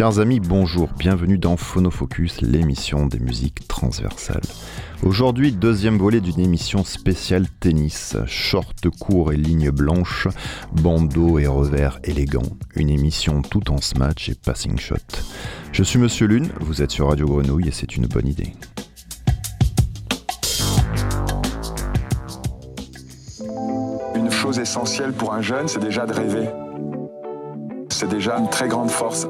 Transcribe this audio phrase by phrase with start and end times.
[0.00, 4.40] Chers amis, bonjour, bienvenue dans Phonofocus, l'émission des musiques transversales.
[5.02, 10.26] Aujourd'hui, deuxième volet d'une émission spéciale tennis, short court et ligne blanche,
[10.72, 12.48] bandeau et revers élégant.
[12.76, 14.96] Une émission tout en smash et passing shot.
[15.72, 18.54] Je suis Monsieur Lune, vous êtes sur Radio Grenouille et c'est une bonne idée.
[24.14, 26.48] Une chose essentielle pour un jeune, c'est déjà de rêver.
[27.90, 29.28] C'est déjà une très grande force.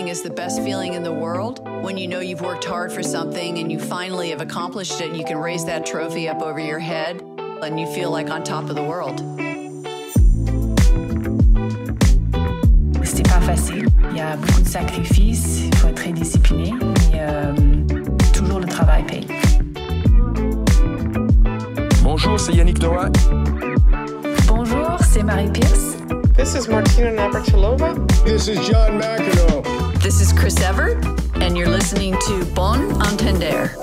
[0.00, 3.02] Feeling is the best feeling in the world when you know you've worked hard for
[3.02, 6.58] something and you finally have accomplished it and you can raise that trophy up over
[6.58, 7.20] your head
[7.62, 9.20] and you feel like on top of the world.
[13.04, 13.88] C'est pas facile.
[14.10, 16.72] Il y a beaucoup de sacrifices, il faut être très discipliné,
[17.12, 17.52] mais euh,
[18.32, 19.26] toujours le travail paye.
[22.02, 23.10] Bonjour, c'est Yannick Noah.
[24.48, 25.99] Bonjour, c'est Marie Pierce.
[26.40, 28.24] This is Martina Navratilova.
[28.24, 30.00] This is John McEnroe.
[30.00, 33.76] This is Chris Evert and you're listening to Bon Entender.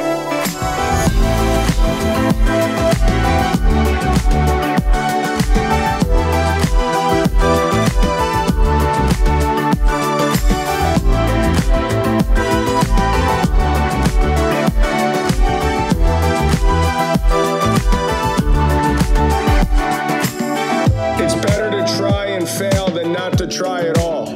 [23.50, 24.30] Try it all.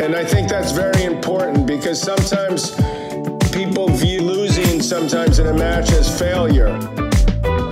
[0.00, 2.70] And I think that's very important because sometimes
[3.50, 6.68] people view losing sometimes in a match as failure.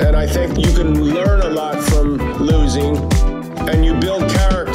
[0.00, 2.96] And I think you can learn a lot from losing
[3.68, 4.65] and you build character.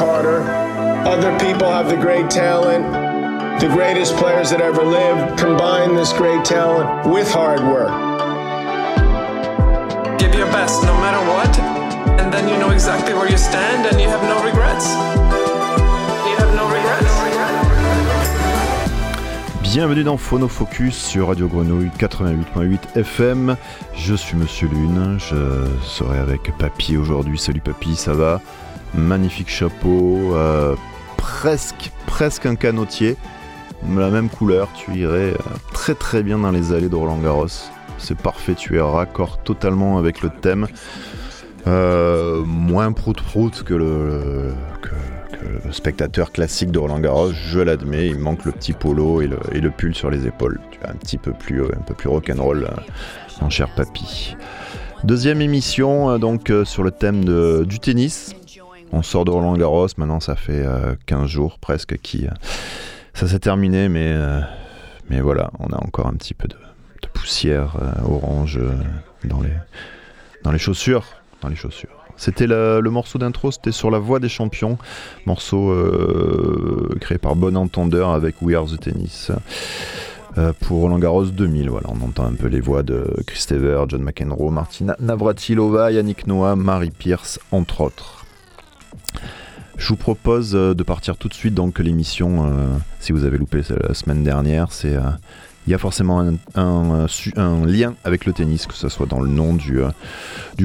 [0.00, 0.40] Harder.
[1.06, 2.84] Other people have the great talent.
[3.60, 7.92] The greatest players that ever lived combine this great talent with hard work.
[10.18, 11.52] Give your best no matter what,
[12.18, 14.86] and then you know exactly where you stand and you have no regrets.
[16.24, 17.10] You have no regrets.
[19.62, 23.56] Bienvenue dans Phonofocus sur Radio Grenouille 88.8 FM.
[23.94, 27.38] Je suis Monsieur Lune, je serai avec Papy aujourd'hui.
[27.38, 28.40] Salut Papy, ça va?
[28.94, 30.74] Magnifique chapeau, euh,
[31.16, 33.16] presque, presque un canotier,
[33.88, 34.68] la même couleur.
[34.74, 37.46] Tu irais euh, très très bien dans les allées de Roland Garros.
[37.98, 40.66] C'est parfait, tu es raccord totalement avec le thème.
[41.66, 44.54] Euh, moins prout-prout que le,
[45.70, 49.94] spectateur classique de Roland Garros, je l'admets, il manque le petit polo et le, pull
[49.94, 50.58] sur les épaules.
[50.84, 51.62] Un petit peu plus,
[51.96, 52.68] plus rock'n'roll,
[53.40, 54.36] mon cher papy.
[55.04, 57.24] Deuxième émission, donc sur le thème
[57.64, 58.34] du tennis.
[58.92, 62.30] On sort de Roland Garros, maintenant ça fait euh, 15 jours presque qui euh,
[63.14, 64.40] ça s'est terminé, mais, euh,
[65.08, 66.56] mais voilà, on a encore un petit peu de,
[67.12, 68.72] poussière euh, orange euh,
[69.24, 69.52] dans, les,
[70.42, 71.04] dans les chaussures.
[72.16, 74.76] C'était le, morceau d'intro, c'était sur la voix des champions,
[75.26, 79.30] morceau euh, créé par Bon Entendeur avec We Are the Tennis.
[80.38, 83.88] euh, pour Roland Garros 2000, voilà, on entend un peu les voix de Chris Evert,
[83.88, 88.19] John McEnroe, Martina Navratilova, Yannick Noah, Marie Pierce, entre autres.
[89.76, 93.38] Je vous propose euh, de partir tout de suite donc l'émission, euh, si vous avez
[93.38, 95.10] loupé la semaine dernière, c'est euh,
[95.66, 96.20] il y a forcément
[96.54, 99.82] un, lien avec le tennis, que ce soit dans le nom du,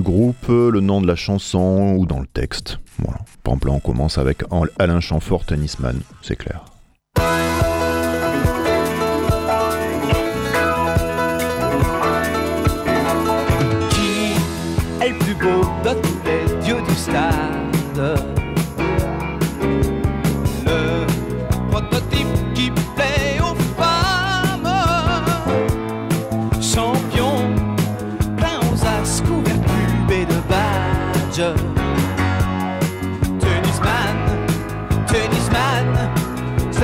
[0.02, 2.80] groupe, le nom de la chanson ou dans le texte.
[3.00, 3.20] Voilà.
[3.68, 6.75] On commence avec Al- Alain Chamfort, tennisman, c'est clair.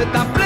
[0.02, 0.41] C'est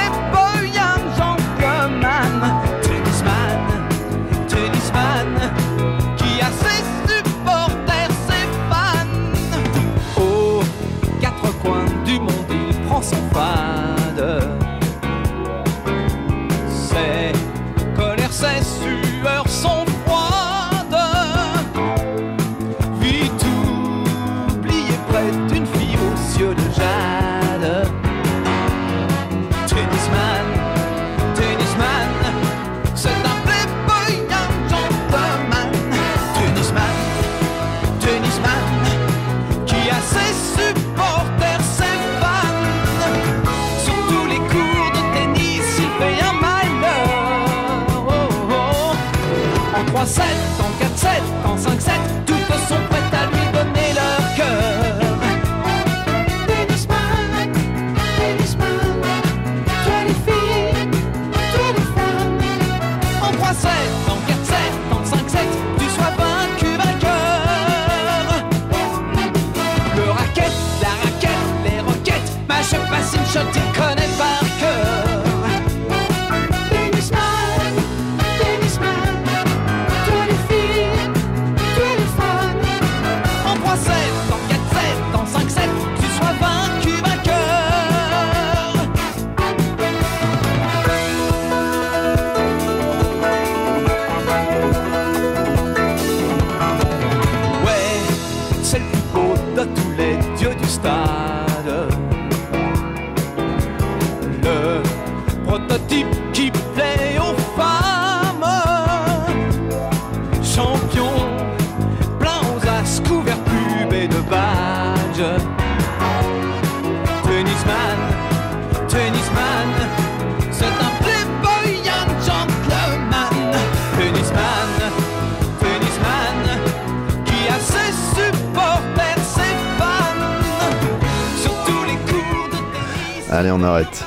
[133.36, 134.02] Allez, on arrête.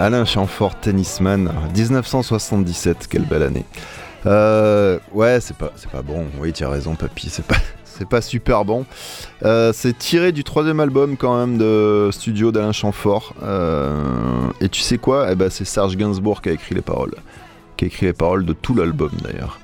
[0.00, 3.64] Alain Chamfort, tennisman, 1977, quelle belle année.
[4.26, 5.70] Euh, ouais, c'est pas,
[6.04, 6.26] bon.
[6.40, 7.30] Oui, tu as raison, papy,
[7.84, 8.84] c'est pas, super bon.
[9.44, 13.36] Euh, c'est tiré du troisième album quand même de studio d'Alain Chamfort.
[13.44, 15.28] Euh, et tu sais quoi?
[15.30, 17.14] Eh ben, c'est Serge Gainsbourg qui a écrit les paroles,
[17.76, 19.60] qui a écrit les paroles de tout l'album d'ailleurs.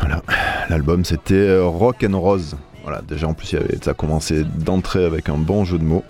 [0.00, 0.20] Voilà,
[0.68, 2.56] l'album c'était Rock and Rose.
[2.82, 6.04] Voilà, déjà en plus ça a commencé d'entrée avec un bon jeu de mots.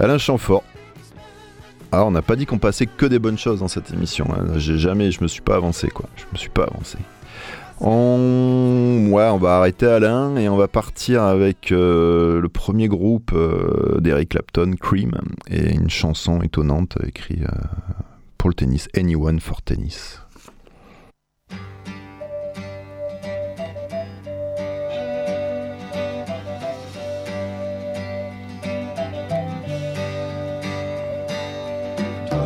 [0.00, 0.62] Alain Chamfort.
[1.90, 4.26] Ah, on n'a pas dit qu'on passait que des bonnes choses dans cette émission.
[4.32, 4.58] hein.
[4.58, 6.08] Jamais, je me suis pas avancé quoi.
[6.16, 6.98] Je me suis pas avancé.
[7.80, 13.30] On, ouais, on va arrêter Alain et on va partir avec euh, le premier groupe
[13.32, 15.12] euh, d'Eric Clapton, Cream,
[15.48, 17.52] et une chanson étonnante écrite euh,
[18.36, 20.20] pour le tennis, Anyone for Tennis.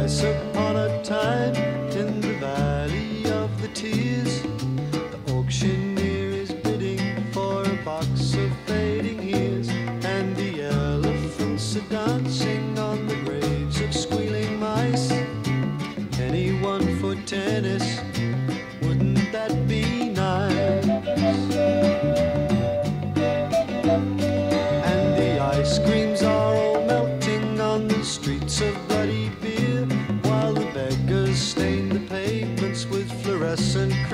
[0.02, 1.61] Twice upon a time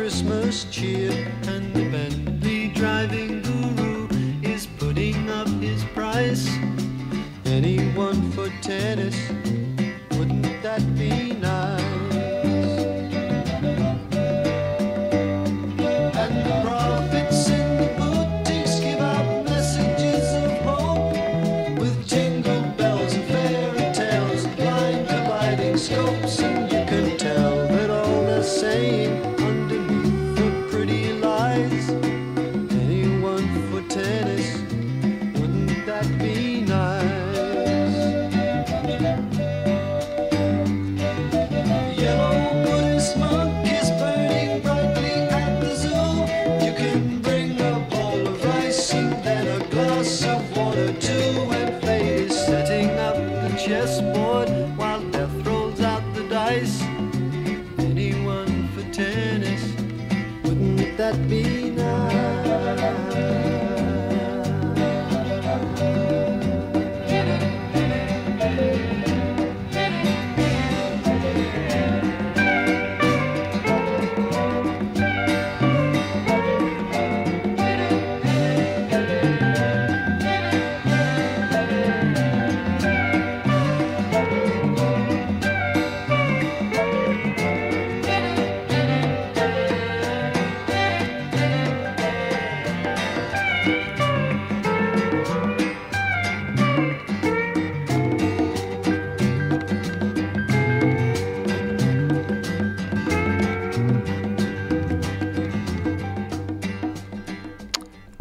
[0.09, 1.12] Christmas cheer.
[1.49, 4.09] And the Bentley driving guru
[4.43, 6.49] is putting up his price.
[7.45, 9.15] Anyone for tennis?
[10.12, 11.48] Wouldn't that be nice?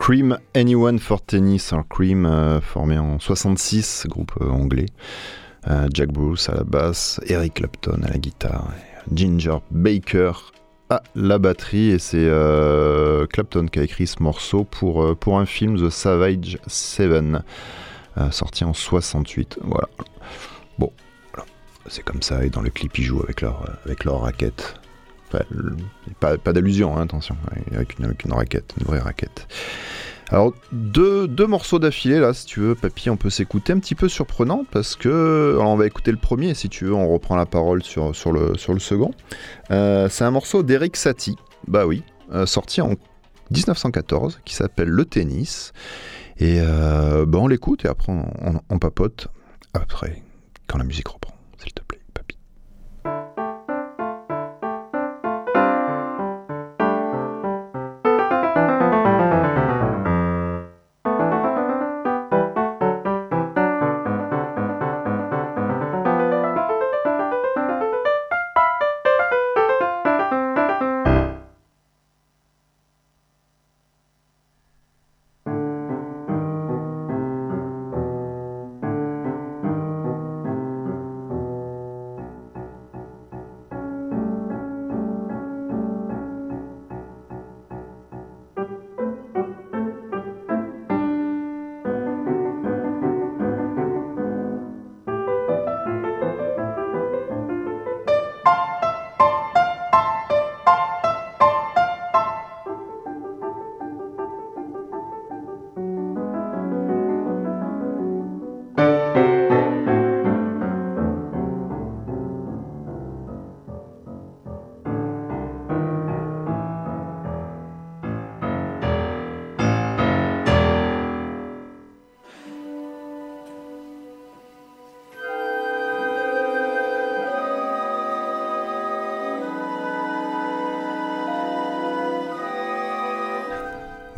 [0.08, 4.86] Cream Anyone for Tennis, alors Cream euh, formé en 66, groupe euh, anglais.
[5.68, 8.72] Euh, Jack Bruce à la basse, Eric Clapton à la guitare,
[9.14, 10.32] Ginger Baker
[10.90, 11.90] à la batterie.
[11.90, 12.26] Et c'est
[13.34, 15.04] Clapton qui a écrit ce morceau pour,
[15.38, 17.44] un film, The Savage Seven,
[18.18, 19.60] euh, sorti en 68.
[19.62, 19.90] Voilà.
[20.80, 20.94] Bon,
[21.88, 22.46] c'est comme ça.
[22.46, 24.80] Et dans le clip, ils jouent avec leur, avec leur raquette.
[25.30, 27.36] Pas, d'allusion, hein, attention,
[27.74, 29.48] avec une, raquette, une vraie raquette.
[30.30, 34.10] Alors, deux, morceaux d'affilée, là, si tu veux, Papy, on peut s'écouter un petit peu
[34.10, 35.54] surprenant parce que.
[35.56, 38.80] Alors, on va écouter le premier, si tu veux, on reprend la parole sur, le,
[38.80, 39.12] second.
[39.72, 42.04] Euh, c'est un morceau d'Eric Satie, bah oui,
[42.34, 42.92] euh, sorti en
[43.52, 45.72] 1914, qui s'appelle Le Tennis.
[46.40, 48.14] Et euh, bah, on l'écoute et après,
[48.70, 49.30] on papote
[49.74, 50.24] après,
[50.68, 51.97] quand la musique reprend, s'il te plaît,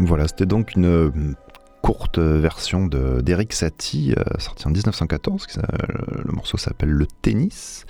[0.10, 1.12] Voilà, c'était donc une euh,
[1.82, 5.46] courte version de- d'Eric Satie, euh, sortie en 1914.
[5.48, 5.62] qui s'a-
[6.26, 7.86] le morceau s'appelle Le Tennis.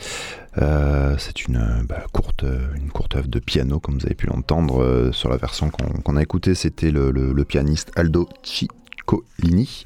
[0.62, 4.28] Euh, c'est une, euh, bah, courte, euh, une œuvre de piano, comme vous avez pu
[4.28, 6.54] l'entendre euh, sur la version qu'on a écoutée.
[6.56, 9.84] C'était le pianiste Aldo Ciccolini.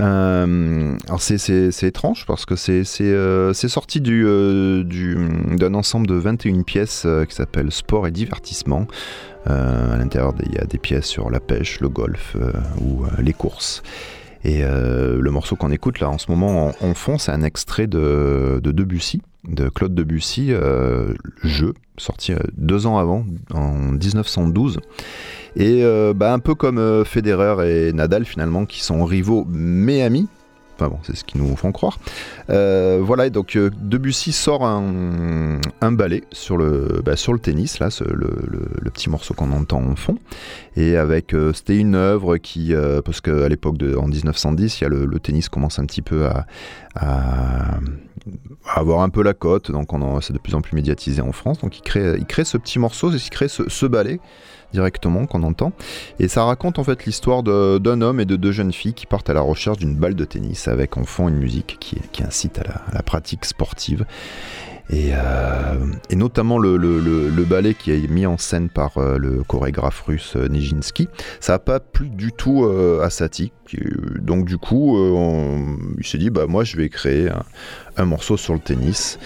[0.00, 5.16] Euh, alors c'est- étrange parce que c'est euh, sorti du, euh, du-
[5.56, 8.86] d'un ensemble de 21 pièces qui s'appelle Sport et Divertissement.
[9.46, 12.36] À l'intérieur, il y a des pièces sur la pêche, le golf
[12.80, 13.82] ou les courses.
[14.44, 18.60] Et le morceau qu'on écoute là en ce moment en, fond, c'est un extrait de
[18.62, 24.80] Debussy, de Claude Debussy, euh, Jeu, sorti euh, deux ans avant, en 1912.
[25.56, 30.02] Et euh, bah, un peu comme euh, Federer et Nadal finalement, qui sont rivaux mais
[30.02, 30.28] amis.
[30.80, 31.98] Enfin bon, c'est ce qu'ils nous font croire.
[32.48, 35.60] Euh, voilà, et donc euh, Debussy sort un,
[35.92, 38.30] ballet sur le, bah, sur le tennis, là, ce- le,
[38.90, 40.16] petit morceau qu'on entend en fond.
[40.76, 42.72] Et avec, euh, c'était une œuvre qui,
[43.04, 46.26] parce qu'à l'époque, de, en 1910, il y a le, tennis commence un petit peu
[46.26, 46.46] à,
[48.74, 51.32] avoir un peu la cote, donc on en- c'est de plus en plus médiatisé en
[51.32, 51.58] France.
[51.58, 54.18] Donc il crée, il crée ce petit morceau, il crée ce ballet
[54.72, 55.72] directement qu'on entend.
[56.18, 59.30] Et ça raconte en fait l'histoire d'un homme et de deux jeunes filles qui partent
[59.30, 62.58] à la recherche d'une balle de tennis avec en fond une musique qui, qui incite
[62.58, 64.04] à la, pratique sportive.
[64.92, 65.76] Et, euh,
[66.16, 70.00] notamment le, le- le- le ballet qui est mis en scène par euh, le chorégraphe
[70.00, 71.08] russe euh, Nijinsky,
[71.38, 72.64] ça n'a pas plu du tout
[73.00, 73.52] à Satie.
[74.20, 74.98] Donc du coup,
[75.98, 77.28] il s'est dit, bah, moi je vais créer
[77.96, 79.18] un morceau sur le tennis.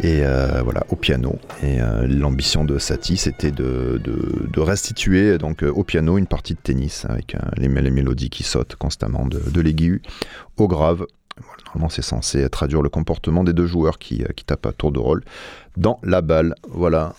[0.00, 1.38] Et euh, voilà, au piano.
[1.62, 4.00] Et euh, l'ambition de Satie, c'était de,
[4.56, 9.26] restituer donc euh, au piano une partie de tennis avec les, mélodies qui sautent constamment
[9.26, 10.02] de, de l'aigu
[10.56, 11.06] au grave.
[11.66, 15.22] Normalement, c'est censé traduire le comportement des deux joueurs qui, tapent à tour de rôle
[15.76, 16.54] dans la balle.
[16.68, 17.14] Voilà,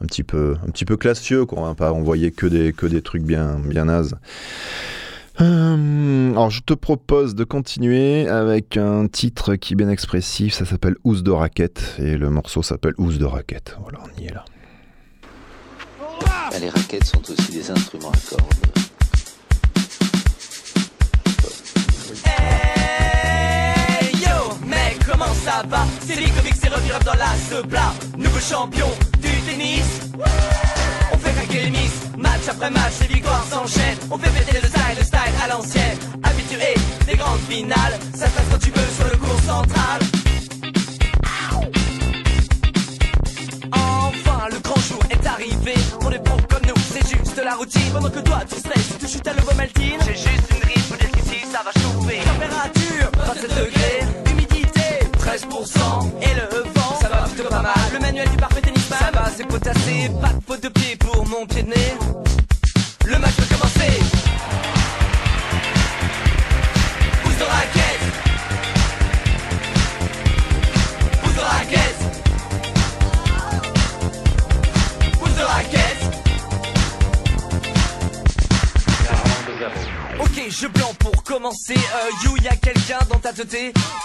[0.00, 1.60] un petit peu, un petit peu classieux, quoi.
[1.60, 4.14] On va pas envoyer que des, que des trucs bien, bien nazes.
[5.40, 10.64] Euh, alors je te propose de continuer avec un titre qui est bien expressif, ça
[10.64, 13.76] s'appelle Housse de raquette et le morceau s'appelle Housse de raquette.
[13.80, 14.44] Voilà, on y est là.
[16.50, 18.42] Ben, les raquettes sont aussi des instruments à cordes.
[22.24, 25.86] Hey yo, mec, comment ça va?
[26.00, 28.88] C'est les comics, c'est rap dans la plat Nouveau champion
[29.20, 30.00] du tennis.
[32.38, 33.98] Match après match, les victoires s'enchaînent.
[34.10, 35.98] On fait péter le style, le style à l'ancienne.
[36.22, 36.74] Habitué
[37.06, 40.00] des grandes finales, ça se passe quand tu veux sur le cours central.
[43.72, 45.74] Enfin, le grand jour est arrivé.
[46.00, 47.90] Pour des pros comme nous, c'est juste la routine.
[47.92, 51.10] Pendant que toi tu stresses, tu chutes à l'ovomaltine J'ai juste une rime pour dire
[51.10, 52.20] qu'ici ça va chauffer.
[52.24, 55.78] Température 27 degrés, humidité 13%
[56.22, 57.74] Et le vent, ça va plutôt pas mal.
[57.92, 60.10] Le manuel du parfait tennisman, ça va c'est potassé.
[60.20, 62.27] Pas de faute de pied pour mon pied de nez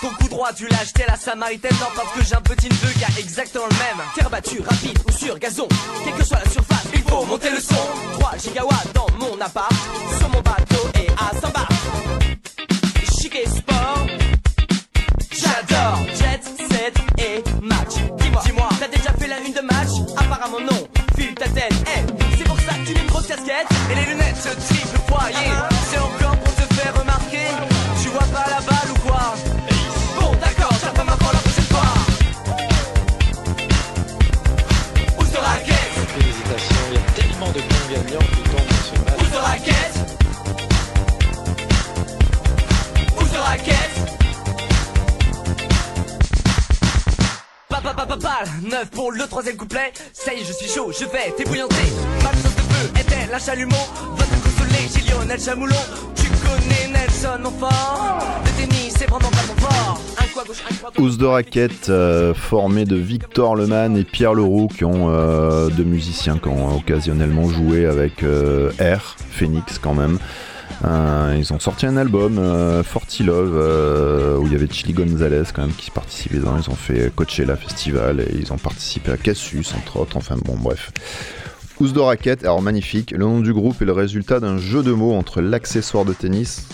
[0.02, 1.76] Ton coup droit, tu l'as acheté à la Samaritaine.
[1.80, 4.06] Non, parce que j'ai un petit neveu qui a exactement le même.
[4.16, 5.68] Terre battue, rapide ou sur gazon.
[6.04, 6.73] Quelle que soit la surface,
[7.08, 7.76] faut monter le son.
[8.20, 9.74] 3 gigawatts dans mon appart.
[10.18, 11.68] Sur mon bateau et à Samba.
[13.20, 14.06] Chic et sport.
[15.32, 17.96] J'adore Jet, set et match.
[18.18, 19.94] Dis-moi, dis-moi, t'as déjà fait la une de match?
[20.18, 20.88] Apparemment non.
[21.16, 22.04] File ta tête, hey,
[22.38, 25.36] c'est pour ça que tu mets une grosse casquette et les lunettes triple foyer.
[25.36, 25.73] C'est encore
[48.92, 49.94] pour le troisième couplet.
[50.14, 51.76] Ça y est, je suis chaud, je vais t'ébouillanter.
[52.24, 53.76] Ma sauce de feu était la chalumeau?
[54.16, 55.76] Va te consoler chez Lionel Chamoulon.
[56.16, 58.42] Tu connais Nelson, mon fort.
[58.46, 60.00] Le tennis, c'est vraiment pas mon fort.
[60.98, 65.84] Housse de raquette euh, formée de Victor Leman et Pierre Leroux, qui ont euh, deux
[65.84, 70.18] musiciens qui ont occasionnellement joué avec euh, R, Phoenix quand même.
[70.86, 74.92] Euh, ils ont sorti un album, euh, Forty Love, euh, où il y avait Chili
[74.94, 76.58] Gonzalez quand même qui participait dedans.
[76.62, 80.18] Ils ont fait Coachella Festival et ils ont participé à Cassius entre autres.
[80.18, 80.92] Enfin bon, bref.
[81.80, 83.12] Housse de raquette, alors magnifique.
[83.12, 86.68] Le nom du groupe est le résultat d'un jeu de mots entre l'accessoire de tennis,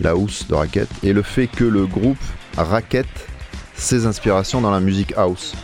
[0.00, 2.16] la housse de raquette, et le fait que le groupe
[2.56, 3.06] raquette
[3.74, 5.54] ses inspirations dans la musique house.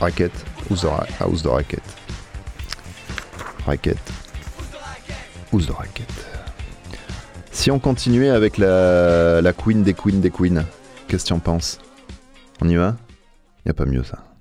[0.00, 0.32] Raquette,
[0.70, 0.88] housse de,
[1.20, 1.82] house de raquette.
[3.66, 4.12] Raquette,
[5.52, 6.26] housse de raquette.
[7.50, 10.64] Si on continuait avec la, queen des queens des queens,
[11.06, 11.78] qu'est-ce que tu en penses?
[12.60, 12.96] On y va?
[13.66, 14.31] Y a pas mieux ça.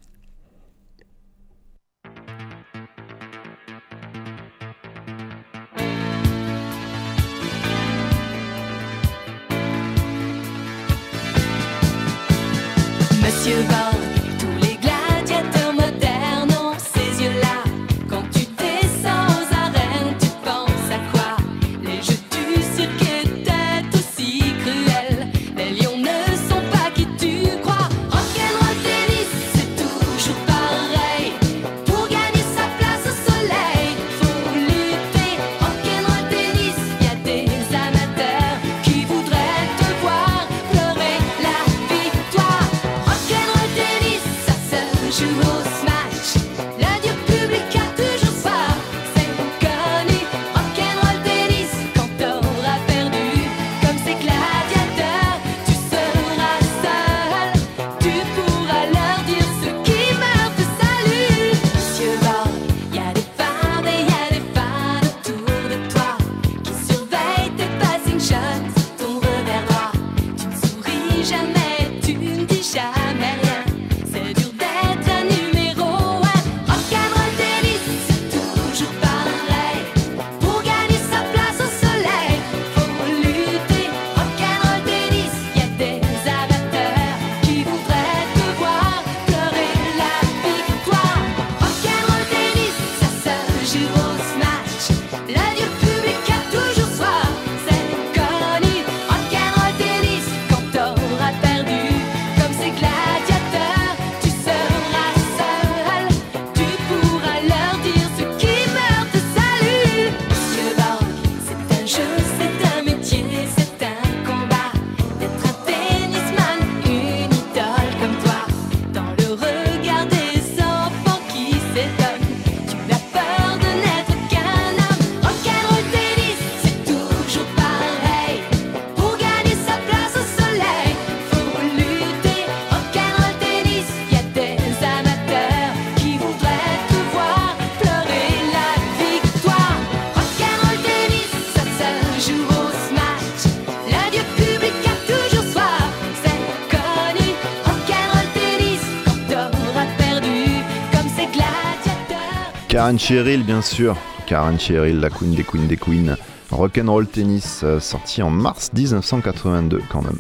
[152.92, 153.96] Karen Cheryl, bien sûr.
[154.28, 156.18] Karen Cheryl, la queen des queens des queens.
[156.52, 160.20] Rock'n'Roll Tennis, euh, sorti en mars 1982 quand même.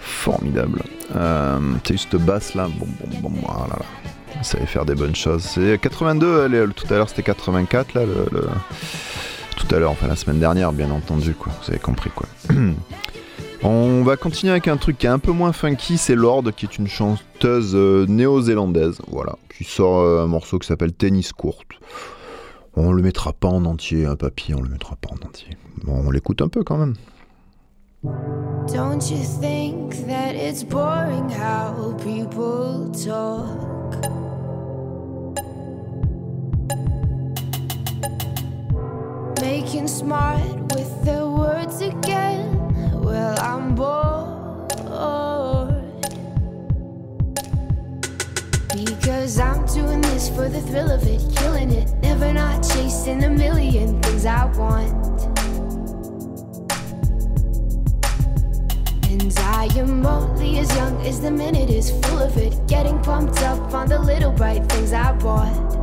[0.00, 0.82] Formidable.
[1.14, 2.88] Euh, eu cette basse là, bon,
[3.20, 3.74] bon, bon, voilà.
[3.74, 3.78] là.
[4.36, 5.44] Il savait faire des bonnes choses.
[5.44, 8.00] C'est 82, elle est- tout à l'heure c'était 84 là.
[8.04, 8.48] le-
[9.56, 11.52] Tout à l'heure, enfin la semaine dernière, bien entendu, quoi.
[11.62, 12.26] Vous avez compris quoi.
[13.64, 16.66] On va continuer avec un truc qui est un peu moins funky, c'est Lord, qui
[16.66, 21.78] est une chanteuse euh, néo-zélandaise, voilà, qui sort euh, un morceau qui s'appelle Tennis Courte.
[22.74, 25.56] On le mettra pas en entier, un papier, on le mettra pas en entier.
[25.84, 26.94] Bon, on l'écoute un peu quand même.
[28.02, 33.46] Don't you think that it's boring how people talk?
[39.40, 42.61] Making smart with their words again.
[43.12, 44.72] Well, I'm bored.
[48.74, 51.92] Because I'm doing this for the thrill of it, killing it.
[52.00, 54.92] Never not chasing a million things I want.
[59.10, 62.66] And I am only as young as the minute is full of it.
[62.66, 65.81] Getting pumped up on the little bright things I bought.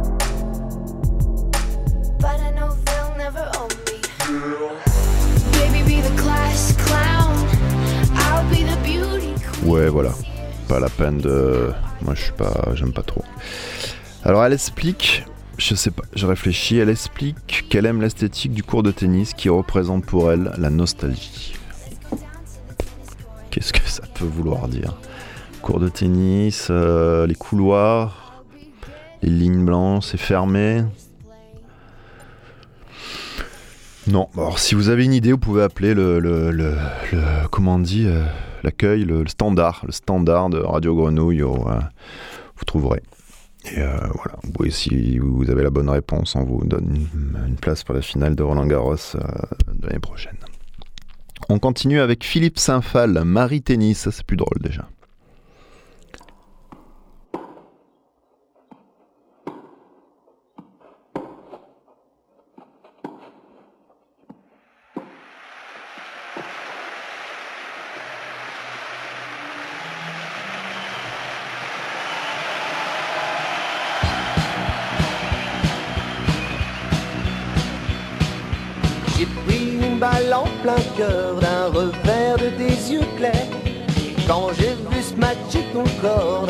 [10.69, 11.71] Pas la peine de.
[12.03, 12.53] Moi, je suis pas.
[12.75, 13.23] J'aime pas trop.
[14.23, 15.25] Alors, elle explique.
[15.57, 16.77] Je sais pas, je réfléchis.
[16.77, 21.53] Elle explique qu'elle aime l'esthétique du cours de tennis qui représente pour elle la nostalgie.
[23.51, 24.93] Qu'est-ce que ça peut vouloir dire?
[25.61, 28.43] Cours de tennis, euh, les couloirs,
[29.21, 30.83] les lignes blanches, c'est fermé?
[34.07, 36.77] Non, alors si vous avez une idée, vous pouvez appeler le, le, le-
[37.11, 38.23] le- comment on dit, euh,
[38.63, 43.01] l'accueil, le, le standard, le standard de Radio Grenouille, euh, vous trouverez.
[43.65, 47.07] Et euh, voilà, pouvez, si vous avez la bonne réponse, on vous donne
[47.47, 49.19] une, place pour la finale de Roland Garros euh,
[49.73, 50.37] de l'année prochaine.
[51.49, 54.87] On continue avec Philippe Saint-Phal, Marie Tennis, c'est plus drôle déjà.
[80.61, 83.47] Plein cœur d'un revers de tes yeux clairs.
[84.27, 85.37] Quand j'ai vu ce match
[85.73, 86.45] ton corps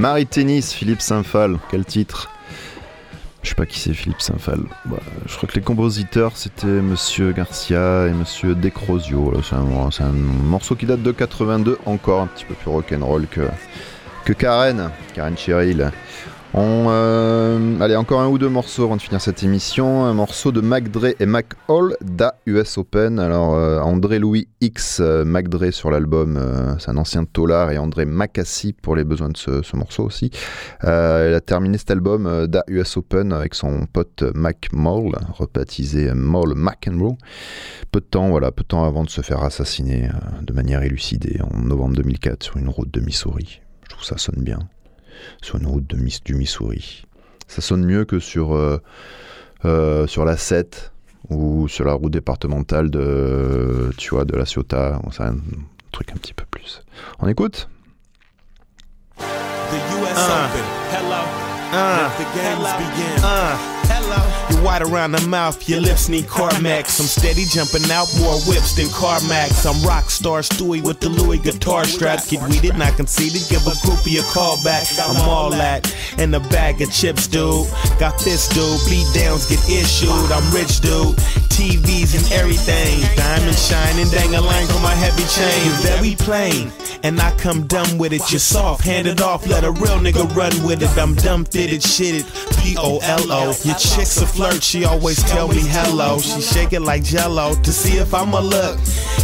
[0.00, 2.30] Marie Tennis, Philippe Saint-Phal, quel titre?
[3.42, 4.60] Je sais pas qui c'est Philippe Saint-Phal.
[4.86, 8.54] Bah, je crois que les compositeurs c'était Monsieur Garcia et Monsieur
[9.54, 13.42] un, c'est un morceau qui date de 82, encore un petit peu plus rock'n'roll que,
[14.24, 15.92] que Karen, Karen Cheryl.
[16.52, 20.04] On, euh, allez, encore un ou deux morceaux avant de finir cette émission.
[20.04, 23.20] Un morceau de Mac Dre et Mac Hall da US Open.
[23.20, 27.70] Alors, euh, André Louis X, euh, Mac Dre sur l'album, euh, c'est un ancien tolard,
[27.70, 30.32] et André Macassi pour les besoins de ce, ce morceau aussi.
[30.82, 36.54] Il a terminé cet album da US Open avec son pote Mac Moll, rebaptisé Moll
[36.56, 37.16] McEnroe.
[37.92, 40.08] Peu de temps, voilà, peu de temps avant de se faire assassiner
[40.42, 43.60] de manière élucidée en novembre 2004 sur une route de Missouri.
[43.84, 44.58] Je trouve ça sonne bien
[45.42, 47.04] sur une route de Miss, du Missouri.
[47.48, 48.80] Ça sonne mieux que sur, euh,
[49.64, 50.92] euh, sur la 7
[51.28, 55.00] ou sur la route départementale de, tu vois, de la Ciotat.
[55.12, 55.36] C'est un
[55.92, 56.82] truc un petit peu plus.
[57.18, 57.68] On écoute?
[59.18, 60.18] The U.S.
[60.18, 60.64] Open.
[60.92, 61.50] Hello.
[61.72, 63.69] Let the games begin.
[64.50, 66.98] You're white around the mouth, your lips need Carmex.
[67.00, 69.64] I'm steady jumping out more whips than CarMax.
[69.66, 72.26] I'm rock star Stewie with the Louis guitar strap.
[72.26, 74.86] Get weeded, not conceited, give a groupie a call back.
[75.00, 77.68] I'm all that in a bag of chips, dude.
[77.98, 80.10] Got this dude, beat downs get issued.
[80.32, 81.16] I'm rich, dude.
[81.50, 83.00] TVs and everything.
[83.16, 85.66] Diamond shining, dang a line for my heavy chain.
[85.66, 88.30] You're very plain, and I come dumb with it.
[88.30, 90.96] You're soft, hand it off, let a real nigga run with it.
[90.98, 92.24] I'm dumb fitted, shitted.
[92.62, 93.44] P O L O.
[93.64, 96.18] Your chick's a flirt, she always tell me hello.
[96.18, 98.78] She shake it like jello to see if I'm a look.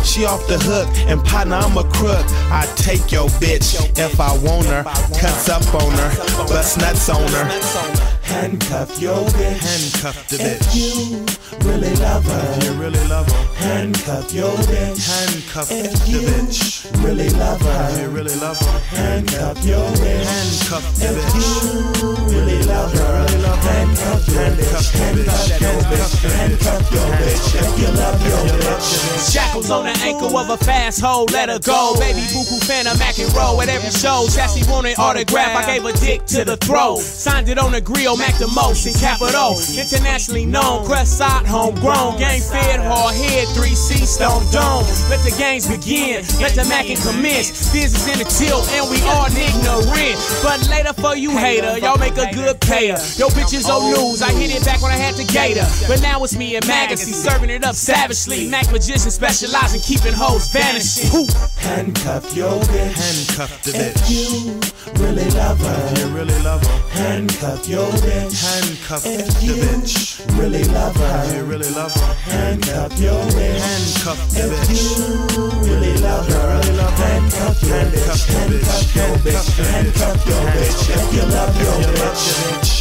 [0.05, 2.26] She off the hook, and partner, I'm a crook.
[2.52, 4.83] I take your bitch if I want her.
[5.18, 6.11] Cuts up on her,
[6.48, 8.06] bust nuts on her.
[8.26, 9.60] Handcuff your bitch.
[9.62, 10.60] Handcuff the bitch.
[10.60, 12.54] If you really love her.
[12.56, 13.54] If you really love her.
[13.54, 15.06] Handcuff your bitch.
[15.06, 17.04] Handcuff if the bitch.
[17.04, 17.88] Really love her.
[17.90, 18.78] If you really love her.
[18.94, 20.26] Handcuff your bitch.
[20.26, 21.26] Handcuff the bitch.
[21.26, 23.26] If you really love her.
[23.66, 24.92] Handcuff your bitch.
[24.92, 26.12] Handcuff your bitch.
[26.36, 27.54] Handcuff your bitch.
[27.54, 29.32] If you love your bitch.
[29.32, 31.94] Shackles on the ankle of a fast hoe, let her go.
[31.98, 34.26] Baby Buku Phantom, Mac and roll at every show.
[34.28, 36.98] Sassy wanted autograph, I gave a dick to the throat.
[37.00, 39.57] Signed it on the grill, Mac the most in capital.
[39.76, 42.18] Internationally known, crest side, homegrown.
[42.18, 44.85] Gang fed, hard head, 3C, stone dome.
[45.09, 47.72] Let the games begin, let the Mac and commence.
[47.72, 50.16] Business in the till, and we all ignorant.
[50.42, 52.98] But later for you hater, y'all make a good payer.
[53.16, 55.66] Yo, bitches on news, I hit it back when I had the gator.
[55.87, 58.48] But now it's me and Magazine, serving it up savagely.
[58.48, 61.11] Mac magician specializing keeping hoes vanishing.
[61.11, 61.26] Who?
[61.61, 62.96] Handcuff your bitch.
[62.96, 63.96] Handcuff the bitch.
[63.96, 65.92] If you really love her.
[65.92, 66.79] If you really love her.
[66.90, 68.06] Handcuff your bitch.
[68.07, 70.38] Handcuff if the bitch.
[70.38, 71.25] Really love her.
[71.25, 72.14] If you really love her.
[72.31, 73.59] Handcuff your bitch.
[73.59, 74.71] Handcuff the bitch.
[74.71, 76.62] If you really love her.
[77.03, 78.27] Handcuff your bitch.
[78.31, 79.47] Handcuff your bitch.
[79.73, 80.90] Handcuff your bitch.
[80.95, 82.77] If you love your bitch.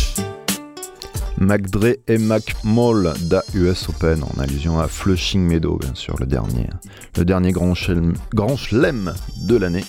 [1.37, 6.15] Mac Dre et Mac Moll da US Open en allusion à Flushing Meadow, bien sûr,
[6.19, 6.69] le dernier,
[7.17, 9.83] le dernier grand, chelem, grand chelem de l'année.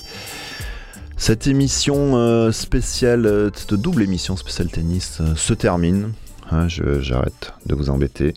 [1.18, 6.12] Cette émission euh, spéciale, euh, cette double émission spéciale tennis euh, se termine.
[6.50, 8.35] Hein, J'arrête de vous embêter.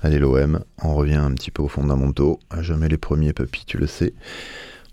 [0.00, 2.38] Allez l'OM, on revient un petit peu aux fondamentaux.
[2.60, 4.14] Jamais les premiers, papy, tu le sais.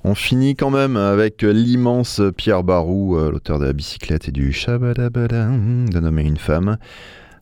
[0.04, 5.46] On finit quand même avec l'immense Pierre Barou, l'auteur de la bicyclette et du Shabadabada,
[5.48, 6.78] de nommer une femme,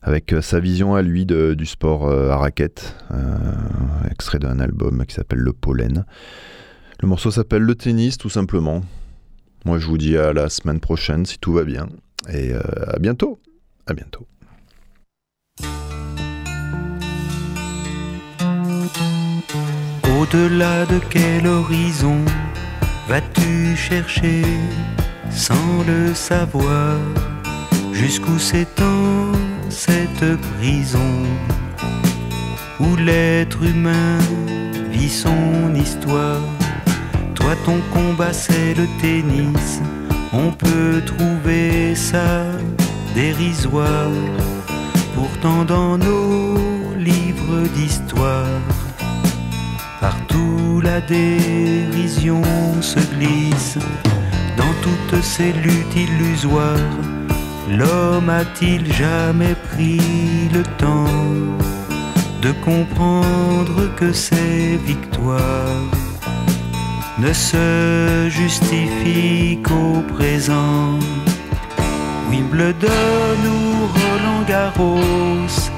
[0.02, 2.96] avec sa vision à lui du sport à raquette,
[4.10, 6.04] extrait d'un album qui s'appelle Le Pollen.
[7.00, 8.82] Le morceau s'appelle Le Tennis, tout simplement.
[9.64, 11.88] Moi, je vous dis à la semaine prochaine si tout va bien.
[12.28, 13.38] Et euh, à bientôt.
[13.86, 14.26] À bientôt.
[20.18, 22.18] Au-delà de quel horizon
[23.08, 24.42] vas-tu chercher
[25.30, 26.98] sans le savoir?
[27.92, 29.32] Jusqu'où s'étend
[29.68, 31.12] cette prison
[32.78, 34.18] où l'être humain
[34.90, 36.59] vit son histoire?
[37.40, 39.80] Toi ton combat c'est le tennis,
[40.32, 42.44] on peut trouver ça
[43.14, 44.10] dérisoire.
[45.14, 48.60] Pourtant dans nos livres d'histoire
[50.00, 52.42] Partout la dérision
[52.80, 53.78] se glisse.
[54.56, 56.96] Dans toutes ces luttes illusoires.
[57.70, 60.00] L'homme a-t-il jamais pris
[60.52, 61.04] le temps
[62.42, 65.99] de comprendre que ces victoires
[67.20, 70.98] ne se justifient qu'au présent?
[72.30, 75.70] Wimbledon ou Roland Garros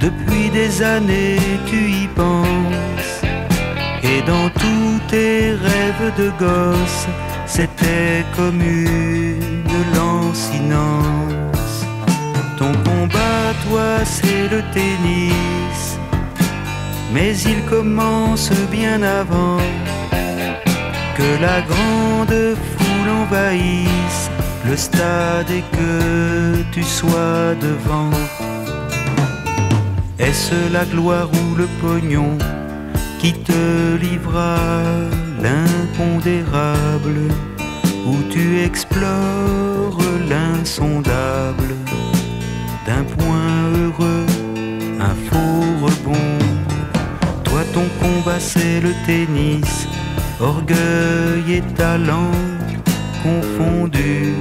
[0.00, 3.22] depuis des années tu y penses.
[4.02, 7.06] Et dans tous tes rêves de gosse
[7.46, 11.74] C'était comme une lancinance.
[12.58, 15.98] Ton combat toi c'est le tennis.
[17.14, 19.60] Mais il commence bien avant
[21.16, 24.30] Que la grande foule envahisse
[24.66, 28.10] le stade et que tu sois devant.
[30.18, 32.38] Est-ce la gloire ou le pognon
[33.18, 34.56] qui te livra
[35.42, 37.20] l'impondérable
[38.06, 39.98] où tu explores
[40.28, 41.74] l'insondable
[42.86, 44.26] d'un point heureux,
[44.98, 46.38] un faux rebond?
[47.44, 49.86] Toi ton combat c'est le tennis,
[50.42, 52.32] orgueil et talent
[53.22, 54.34] confondus,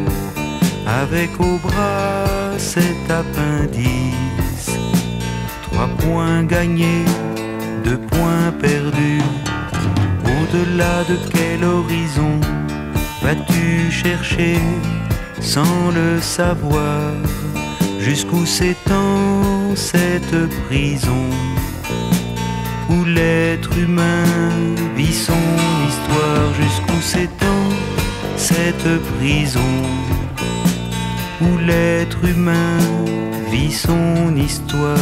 [0.87, 4.71] avec au bras cet appendice.
[5.63, 7.05] Trois points gagnés,
[7.83, 9.23] deux points perdus.
[10.25, 12.39] Au-delà de quel horizon
[13.21, 14.57] vas-tu chercher
[15.39, 17.13] sans le savoir?
[17.99, 21.29] Jusqu'où s'étend cette prison?
[22.91, 24.23] Où l'être humain
[24.95, 25.43] vit son
[25.87, 27.69] histoire jusqu'où s'étend
[28.37, 29.73] cette prison
[31.41, 32.77] où l'être humain
[33.51, 34.97] vit son histoire.